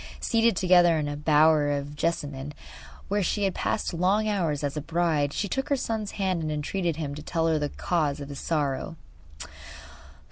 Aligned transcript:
Seated 0.19 0.55
together 0.55 0.97
in 0.97 1.07
a 1.07 1.15
bower 1.15 1.69
of 1.69 1.95
jessamine 1.95 2.55
where 3.07 3.21
she 3.21 3.43
had 3.43 3.53
passed 3.53 3.93
long 3.93 4.27
hours 4.27 4.63
as 4.63 4.75
a 4.75 4.81
bride 4.81 5.31
she 5.31 5.47
took 5.47 5.69
her 5.69 5.75
son's 5.75 6.13
hand 6.13 6.41
and 6.41 6.51
entreated 6.51 6.95
him 6.95 7.13
to 7.13 7.21
tell 7.21 7.45
her 7.47 7.59
the 7.59 7.69
cause 7.69 8.19
of 8.19 8.29
his 8.29 8.39
sorrow. 8.39 8.95